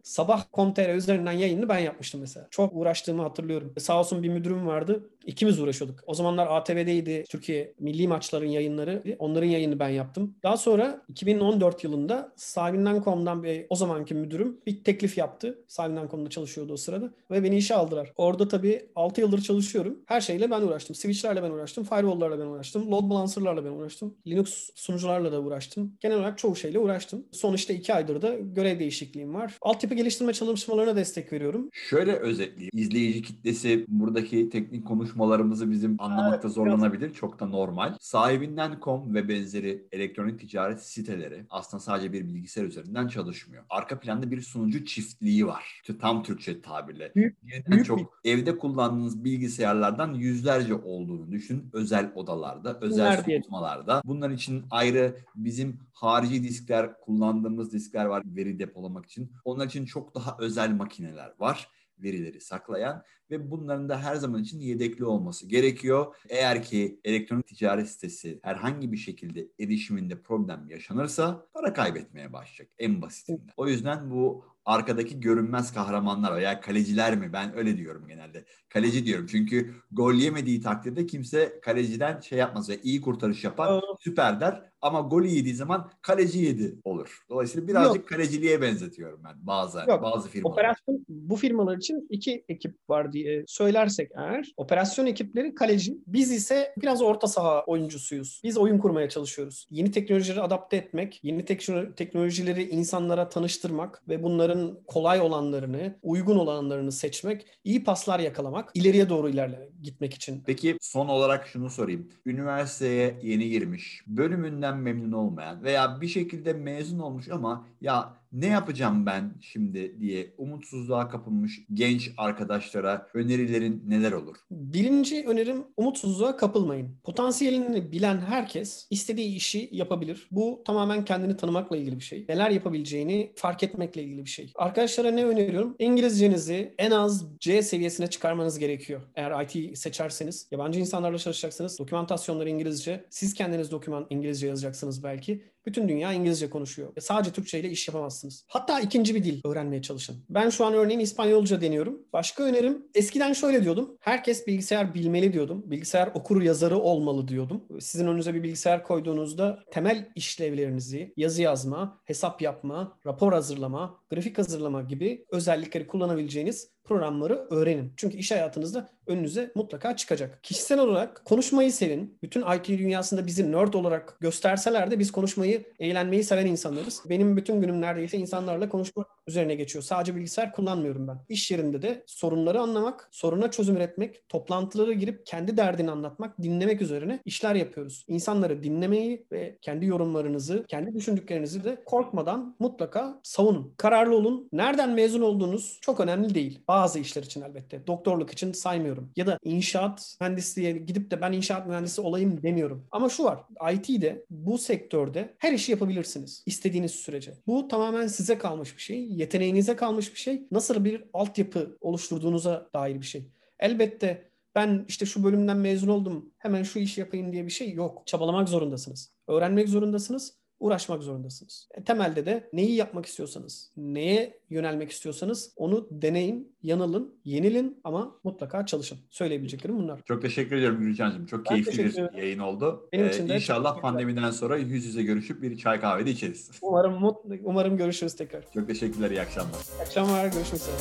sabah.com.tr 0.56 0.96
üzerinden 0.96 1.32
yayınını 1.32 1.70
ben 1.70 1.80
yapmıştım 1.80 2.22
mesela. 2.22 2.48
Çok 2.52 2.76
uğraştığımı 2.76 3.22
hatırlıyorum. 3.22 3.74
Sağ 3.80 4.00
olsun 4.00 4.24
bir 4.24 4.30
müdürüm 4.30 4.68
vardı. 4.68 5.10
İkimiz 5.26 5.60
uğraşıyorduk. 5.60 6.00
O 6.08 6.14
zamanlar 6.14 6.48
ATV'deydi 6.48 7.24
Türkiye 7.30 7.74
milli 7.80 8.08
maçların 8.08 8.48
yayınları. 8.48 9.04
Onların 9.20 9.48
yayını 9.48 9.80
ben 9.80 9.90
yaptım. 9.90 10.36
Daha 10.44 10.58
sonra 10.58 11.02
2014 11.08 11.84
yılında 11.84 12.34
sahibinden.com'dan 12.36 13.44
bir 13.44 13.66
o 13.70 13.76
zamanki 13.76 14.14
müdürüm 14.14 14.58
bir 14.66 14.84
teklif 14.84 15.18
yaptı. 15.18 15.60
Sahibinden.com'da 15.68 16.30
çalışıyordu 16.30 16.74
o 16.74 16.78
sırada 16.78 17.12
ve 17.32 17.44
beni 17.44 17.58
işe 17.58 17.76
aldılar. 17.76 18.12
Orada 18.18 18.48
tabii 18.48 18.86
6 18.96 19.22
yıldır 19.22 19.42
çalışıyorum. 19.42 20.00
Her 20.06 20.22
şeyle 20.22 20.52
ben 20.52 20.62
uğraştım. 20.62 20.96
Switch'lerle 20.96 21.44
ben 21.44 21.50
uğraştım. 21.50 21.84
Firewall'larla 21.84 22.40
ben 22.40 22.46
uğraştım. 22.46 22.92
Load 22.92 23.10
balancer'larla 23.10 23.66
ben 23.66 23.70
uğraştım. 23.70 24.18
Linux 24.28 24.70
sunucularla 24.76 25.32
da 25.32 25.42
uğraştım. 25.42 25.98
Genel 26.00 26.18
olarak 26.18 26.38
çoğu 26.38 26.56
şeyle 26.56 26.80
uğraştım. 26.80 27.26
Son 27.32 27.54
işte 27.54 27.76
2 27.76 27.94
aydır 27.94 28.22
da 28.22 28.36
görev 28.40 28.80
değişikliğim 28.80 29.34
var. 29.34 29.58
Altyapı 29.62 29.96
geliştirme 29.96 30.34
çalışmalarına 30.46 30.96
destek 30.96 31.34
veriyorum. 31.34 31.70
Şöyle 31.90 32.12
özetleyeyim. 32.16 32.72
İzleyici 32.74 33.22
kitlesi 33.22 33.86
buradaki 33.88 34.50
teknik 34.50 34.86
konuşmalarımızı 34.88 35.72
bizim 35.72 35.96
anlamakta 36.00 36.50
zorlanabilir. 36.50 37.14
Çok 37.14 37.40
da 37.40 37.46
normal. 37.46 37.96
Sahibinden.com 38.00 39.14
ve 39.16 39.30
benzeri 39.30 39.88
elektronik 39.92 40.40
ticaret 40.40 40.82
siteleri 40.84 41.46
aslında 41.50 41.82
sadece 41.84 42.14
bir 42.14 42.28
bilgisayar 42.28 42.66
üzerinden 42.66 43.08
çalışmıyor. 43.08 43.64
Arka 43.70 44.00
planda 44.00 44.32
bir 44.32 44.42
sunucu 44.42 44.86
çiftliği 44.86 45.48
var. 45.48 45.82
Tam 46.02 46.24
Türkçe 46.24 46.62
tabirle. 46.62 47.12
Büyük- 47.16 47.38
büyük 47.72 47.86
çok 47.86 48.20
evde 48.26 48.58
kullandığınız 48.58 49.24
bilgisayarlardan 49.24 50.14
yüzlerce 50.14 50.76
olduğunu 50.76 51.32
düşün. 51.32 51.70
Özel 51.74 52.12
odalarda, 52.16 52.80
özel 52.82 53.24
soğutmalarda. 53.42 54.02
Bunlar 54.06 54.30
için 54.30 54.64
ayrı 54.72 55.16
bizim 55.36 55.80
harici 55.94 56.44
diskler, 56.44 57.00
kullandığımız 57.02 57.74
diskler 57.74 58.06
var 58.06 58.24
veri 58.26 58.60
depolamak 58.60 59.06
için. 59.06 59.32
Onlar 59.46 59.66
için 59.68 59.86
çok 59.86 60.16
daha 60.16 60.31
özel 60.40 60.72
makineler 60.72 61.34
var. 61.40 61.68
Verileri 61.98 62.42
saklayan 62.42 63.04
ve 63.32 63.52
bunların 63.52 63.90
da 63.90 64.04
her 64.04 64.16
zaman 64.16 64.42
için 64.42 64.60
yedekli 64.60 65.06
olması 65.06 65.48
gerekiyor. 65.48 66.16
Eğer 66.30 66.64
ki 66.64 67.00
elektronik 67.04 67.48
ticaret 67.48 67.90
sitesi 67.90 68.40
herhangi 68.44 68.92
bir 68.92 68.98
şekilde 68.98 69.48
erişiminde 69.60 70.22
problem 70.22 70.68
yaşanırsa 70.70 71.46
para 71.54 71.74
kaybetmeye 71.74 72.34
başlayacak 72.34 72.68
en 72.80 73.02
basitinden. 73.02 73.54
O 73.58 73.68
yüzden 73.68 74.12
bu 74.12 74.46
arkadaki 74.66 75.20
görünmez 75.20 75.74
kahramanlar 75.74 76.36
veya 76.36 76.62
kaleciler 76.62 77.18
mi? 77.18 77.34
Ben 77.34 77.58
öyle 77.58 77.78
diyorum 77.78 78.08
genelde. 78.08 78.46
Kaleci 78.70 79.06
diyorum 79.06 79.26
çünkü 79.32 79.74
gol 79.92 80.14
yemediği 80.14 80.62
takdirde 80.62 81.06
kimse 81.06 81.60
kaleciden 81.62 82.20
şey 82.20 82.40
yapmaz 82.40 82.70
ve 82.70 82.82
iyi 82.82 83.02
kurtarış 83.02 83.44
yapar 83.44 83.84
süper 84.00 84.42
der 84.42 84.72
ama 84.82 85.02
golü 85.02 85.28
yediği 85.28 85.56
zaman 85.56 85.92
kaleci 86.02 86.40
yedi 86.40 86.80
olur. 86.84 87.26
Dolayısıyla 87.30 87.68
birazcık 87.68 88.08
kaleciliğe 88.08 88.62
benzetiyorum 88.62 89.22
ben 89.24 89.36
bazen 89.48 89.88
Yok. 89.88 90.04
bazı 90.04 90.30
firmalar. 90.30 90.54
Operasyon 90.54 91.06
bu 91.10 91.36
firmalar 91.36 91.78
için 91.78 92.08
iki 92.10 92.46
ekip 92.50 92.76
var 92.90 93.14
diye 93.14 93.21
söylersek 93.48 94.12
eğer 94.16 94.54
operasyon 94.58 95.06
ekipleri 95.06 95.56
kaleci 95.56 95.98
biz 96.08 96.32
ise 96.32 96.74
biraz 96.82 97.02
orta 97.02 97.28
saha 97.28 97.64
oyuncusuyuz. 97.64 98.42
Biz 98.44 98.58
oyun 98.58 98.78
kurmaya 98.78 99.10
çalışıyoruz. 99.10 99.68
Yeni 99.70 99.92
teknolojileri 99.92 100.42
adapte 100.42 100.78
etmek, 100.78 101.20
yeni 101.24 101.42
tekno- 101.42 101.96
teknolojileri 101.96 102.70
insanlara 102.70 103.30
tanıştırmak 103.30 104.04
ve 104.10 104.24
bunların 104.24 104.80
kolay 104.88 105.22
olanlarını, 105.22 106.00
uygun 106.02 106.38
olanlarını 106.38 106.92
seçmek, 106.92 107.46
iyi 107.64 107.84
paslar 107.84 108.20
yakalamak, 108.20 108.72
ileriye 108.74 109.10
doğru 109.10 109.30
ilerle 109.30 109.70
gitmek 109.82 110.14
için. 110.14 110.44
Peki 110.46 110.78
son 110.82 111.08
olarak 111.08 111.48
şunu 111.48 111.70
sorayım. 111.70 112.10
Üniversiteye 112.26 113.20
yeni 113.24 113.50
girmiş, 113.50 114.02
bölümünden 114.08 114.78
memnun 114.78 115.12
olmayan 115.12 115.64
veya 115.64 116.02
bir 116.02 116.08
şekilde 116.08 116.54
mezun 116.54 117.00
olmuş 117.00 117.30
ama 117.30 117.68
ya 117.82 118.21
ne 118.32 118.48
yapacağım 118.48 119.06
ben 119.06 119.34
şimdi 119.42 120.00
diye 120.00 120.34
umutsuzluğa 120.38 121.10
kapılmış 121.10 121.62
genç 121.74 122.12
arkadaşlara 122.18 123.08
önerilerin 123.14 123.84
neler 123.88 124.12
olur? 124.12 124.38
Birinci 124.52 125.24
önerim 125.28 125.64
umutsuzluğa 125.78 126.38
kapılmayın. 126.38 126.96
Potansiyelini 127.04 127.92
bilen 127.92 128.18
herkes 128.18 128.88
istediği 128.90 129.36
işi 129.36 129.70
yapabilir. 129.72 130.28
Bu 130.32 130.62
tamamen 130.66 131.06
kendini 131.06 131.38
tanımakla 131.38 131.78
ilgili 131.78 131.96
bir 131.96 132.04
şey. 132.04 132.26
Neler 132.30 132.50
yapabileceğini 132.50 133.34
fark 133.36 133.64
etmekle 133.64 134.04
ilgili 134.04 134.26
bir 134.26 134.30
şey. 134.30 134.52
Arkadaşlara 134.56 135.12
ne 135.12 135.26
öneriyorum? 135.26 135.76
İngilizcenizi 135.80 136.74
en 136.78 136.92
az 136.92 137.26
C 137.40 137.62
seviyesine 137.62 138.08
çıkarmanız 138.08 138.60
gerekiyor. 138.60 139.02
Eğer 139.16 139.44
IT 139.44 139.78
seçerseniz, 139.78 140.48
yabancı 140.52 140.80
insanlarla 140.80 141.18
çalışacaksınız. 141.18 141.80
Dokümantasyonları 141.80 142.50
İngilizce. 142.50 143.06
Siz 143.10 143.34
kendiniz 143.34 143.72
doküman 143.72 144.08
İngilizce 144.10 144.48
yazacaksınız 144.48 145.04
belki. 145.04 145.44
Bütün 145.66 145.90
dünya 145.90 146.14
İngilizce 146.14 146.50
konuşuyor. 146.50 146.94
Sadece 147.00 147.32
Türkçe 147.32 147.60
ile 147.60 147.70
iş 147.70 147.88
yapamazsınız. 147.88 148.46
Hatta 148.48 148.80
ikinci 148.80 149.16
bir 149.16 149.24
dil 149.24 149.42
öğrenmeye 149.46 149.82
çalışın. 149.82 150.26
Ben 150.30 150.50
şu 150.50 150.66
an 150.66 150.74
örneğin 150.74 151.00
İspanyolca 151.00 151.62
deniyorum. 151.62 152.02
Başka 152.14 152.44
önerim 152.44 152.86
eskiden 152.96 153.34
şöyle 153.34 153.64
diyordum. 153.64 153.98
Herkes 154.00 154.48
bilgisayar 154.48 154.94
bilmeli 154.94 155.34
diyordum. 155.34 155.64
Bilgisayar 155.66 156.10
okur 156.14 156.42
yazarı 156.42 156.78
olmalı 156.78 157.28
diyordum. 157.28 157.64
Sizin 157.80 158.08
önünüze 158.08 158.34
bir 158.34 158.44
bilgisayar 158.44 158.84
koyduğunuzda 158.84 159.60
temel 159.72 160.10
işlevlerinizi 160.16 161.14
yazı 161.18 161.42
yazma, 161.42 162.02
hesap 162.06 162.42
yapma, 162.42 162.98
rapor 163.06 163.34
hazırlama, 163.34 164.00
grafik 164.12 164.38
hazırlama 164.38 164.82
gibi 164.82 165.26
özellikleri 165.32 165.88
kullanabileceğiniz 165.88 166.72
programları 166.92 167.48
öğrenin. 167.50 167.94
Çünkü 167.98 168.18
iş 168.18 168.32
hayatınızda 168.32 168.90
önünüze 169.08 169.52
mutlaka 169.56 169.96
çıkacak. 169.96 170.44
Kişisel 170.44 170.80
olarak 170.80 171.26
konuşmayı 171.26 171.74
sevin. 171.74 172.18
Bütün 172.24 172.42
IT 172.42 172.68
dünyasında 172.68 173.28
bizi 173.28 173.52
nerd 173.52 173.74
olarak 173.74 174.18
gösterseler 174.20 174.92
de 174.92 175.00
biz 175.00 175.12
konuşmayı, 175.12 175.64
eğlenmeyi 175.80 176.24
seven 176.24 176.46
insanlarız. 176.46 177.02
Benim 177.10 177.38
bütün 177.38 177.62
günüm 177.62 177.82
neredeyse 177.82 178.18
insanlarla 178.18 178.70
konuşma 178.70 179.06
üzerine 179.28 179.56
geçiyor. 179.56 179.84
Sadece 179.84 180.16
bilgisayar 180.16 180.54
kullanmıyorum 180.54 181.08
ben. 181.08 181.18
İş 181.30 181.52
yerinde 181.52 181.82
de 181.82 182.04
sorunları 182.08 182.60
anlamak, 182.60 183.10
soruna 183.12 183.52
çözüm 183.52 183.76
üretmek, 183.76 184.30
toplantılara 184.30 184.94
girip 184.94 185.26
kendi 185.26 185.58
derdini 185.58 185.92
anlatmak, 185.92 186.42
dinlemek 186.42 186.82
üzerine 186.82 187.20
işler 187.26 187.56
yapıyoruz. 187.56 188.06
İnsanları 188.08 188.64
dinlemeyi 188.64 189.26
ve 189.32 189.58
kendi 189.62 189.86
yorumlarınızı, 189.86 190.66
kendi 190.68 190.96
düşündüklerinizi 190.96 191.64
de 191.64 191.84
korkmadan 191.86 192.56
mutlaka 192.60 193.20
savunun. 193.24 193.74
Kararlı 193.78 194.16
olun. 194.16 194.50
Nereden 194.54 194.90
mezun 194.90 195.22
olduğunuz 195.22 195.80
çok 195.82 196.00
önemli 196.00 196.36
değil. 196.36 196.64
Bazı 196.82 197.00
işler 197.00 197.24
için 197.24 197.42
elbette. 197.42 197.88
Doktorluk 197.88 198.32
için 198.34 198.52
saymıyorum. 198.52 199.12
Ya 199.16 199.28
da 199.28 199.40
inşaat 199.44 200.18
mühendisliğe 200.22 200.72
gidip 200.72 201.12
de 201.12 201.22
ben 201.22 201.32
inşaat 201.32 201.68
mühendisi 201.68 202.02
olayım 202.02 202.44
demiyorum. 202.44 202.88
Ama 202.92 203.10
şu 203.10 203.24
var. 203.24 203.40
IT'de 203.74 204.26
bu 204.30 204.58
sektörde 204.58 205.36
her 205.38 205.54
işi 205.54 205.72
yapabilirsiniz. 205.72 206.44
istediğiniz 206.46 206.92
sürece. 206.92 207.34
Bu 207.48 207.68
tamamen 207.68 208.08
size 208.08 208.38
kalmış 208.38 208.78
bir 208.78 208.82
şey. 208.82 209.08
Yeteneğinize 209.12 209.76
kalmış 209.76 210.14
bir 210.14 210.20
şey. 210.20 210.48
Nasıl 210.52 210.86
bir 210.86 211.04
altyapı 211.14 211.78
oluşturduğunuza 211.82 212.70
dair 212.74 212.96
bir 213.02 213.06
şey. 213.06 213.28
Elbette 213.60 214.32
ben 214.56 214.86
işte 214.88 215.06
şu 215.06 215.24
bölümden 215.24 215.58
mezun 215.58 215.88
oldum 215.88 216.34
hemen 216.38 216.64
şu 216.64 216.80
işi 216.80 217.00
yapayım 217.00 217.34
diye 217.34 217.46
bir 217.46 217.52
şey 217.52 217.74
yok. 217.74 218.08
Çabalamak 218.08 218.50
zorundasınız. 218.50 219.14
Öğrenmek 219.28 219.70
zorundasınız 219.70 220.41
uğraşmak 220.62 221.04
zorundasınız. 221.04 221.68
E, 221.74 221.84
temelde 221.84 222.26
de 222.26 222.50
neyi 222.54 222.76
yapmak 222.76 223.06
istiyorsanız, 223.06 223.72
neye 223.78 224.40
yönelmek 224.50 224.92
istiyorsanız 224.92 225.54
onu 225.56 225.88
deneyin, 225.92 226.56
yanılın, 226.64 227.16
yenilin 227.26 227.80
ama 227.84 228.16
mutlaka 228.24 228.66
çalışın. 228.66 228.98
Söyleyebileceklerim 229.10 229.78
bunlar. 229.78 230.02
Çok 230.06 230.22
teşekkür 230.22 230.56
ediyorum 230.56 230.80
Gülcan'cığım. 230.80 231.26
Çok 231.26 231.46
ben 231.46 231.50
keyifli 231.50 231.86
bir 231.86 232.18
yayın 232.18 232.40
oldu. 232.40 232.90
Benim 232.94 233.06
ee, 233.06 233.10
için 233.10 233.30
de 233.30 233.36
İnşallah 233.36 233.82
pandemiden 233.82 234.32
sonra 234.32 234.58
yüz 234.58 234.86
yüze 234.86 235.04
görüşüp 235.04 235.42
bir 235.42 235.58
çay 235.58 235.82
kahve 235.82 236.06
de 236.06 236.12
içeriz. 236.12 236.52
Umarım 236.62 237.16
umarım 237.44 237.78
görüşürüz 237.78 238.16
tekrar. 238.16 238.44
Çok 238.54 238.68
teşekkürler. 238.68 239.12
İyi 239.12 239.22
akşamlar. 239.22 239.60
İyi 239.80 239.82
akşamlar. 239.82 240.24
Görüşmek 240.24 240.62
üzere. 240.62 240.76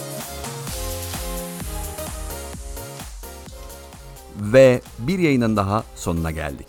Ve 4.41 4.81
bir 4.99 5.19
yayının 5.19 5.57
daha 5.57 5.85
sonuna 5.95 6.31
geldik. 6.31 6.67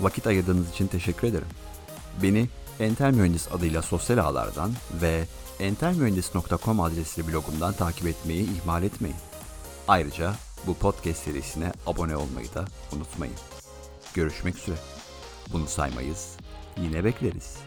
Vakit 0.00 0.26
ayırdığınız 0.26 0.70
için 0.70 0.86
teşekkür 0.86 1.28
ederim. 1.28 1.46
Beni 2.22 2.48
Entel 2.80 3.14
Mühendis 3.14 3.52
adıyla 3.52 3.82
sosyal 3.82 4.18
ağlardan 4.18 4.72
ve 5.02 5.24
entelmühendis.com 5.60 6.80
adresli 6.80 7.28
blogumdan 7.28 7.72
takip 7.72 8.06
etmeyi 8.06 8.56
ihmal 8.56 8.82
etmeyin. 8.82 9.16
Ayrıca 9.88 10.34
bu 10.66 10.74
podcast 10.74 11.22
serisine 11.24 11.72
abone 11.86 12.16
olmayı 12.16 12.54
da 12.54 12.64
unutmayın. 12.92 13.34
Görüşmek 14.14 14.58
üzere. 14.58 14.76
Bunu 15.52 15.66
saymayız, 15.66 16.36
yine 16.76 17.04
bekleriz. 17.04 17.65